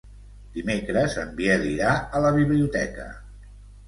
[0.53, 3.07] Dimecres en Biel irà a la biblioteca.